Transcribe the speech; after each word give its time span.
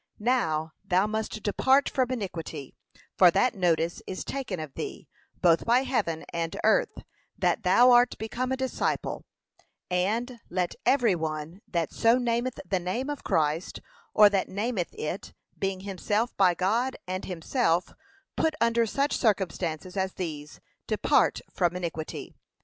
Now 0.17 0.71
thou 0.83 1.05
must 1.05 1.43
depart 1.43 1.87
from 1.87 2.09
iniquity, 2.09 2.73
for 3.19 3.29
that 3.29 3.53
notice 3.53 4.01
is 4.07 4.23
taken 4.25 4.59
of 4.59 4.73
thee, 4.73 5.07
both 5.43 5.63
by 5.63 5.83
heaven 5.83 6.25
and 6.33 6.57
earth, 6.63 7.03
that 7.37 7.61
thou 7.61 7.91
art 7.91 8.17
become 8.17 8.51
a 8.51 8.57
disciple, 8.57 9.25
and 9.91 10.39
'let 10.49 10.73
every 10.87 11.13
one 11.13 11.61
that' 11.67 11.93
so 11.93 12.17
'nameth 12.17 12.59
the 12.65 12.79
name 12.79 13.11
of 13.11 13.23
Christ,' 13.23 13.79
or 14.11 14.27
that 14.29 14.49
nameth 14.49 14.91
it, 14.95 15.33
being 15.59 15.81
himself 15.81 16.35
by 16.35 16.55
God 16.55 16.97
and 17.05 17.25
himself 17.25 17.93
put 18.35 18.55
under 18.59 18.87
such 18.87 19.15
circumstances 19.15 19.95
as 19.95 20.13
these, 20.13 20.59
'depart 20.87 21.41
from 21.53 21.75
iniquity.' 21.75 22.33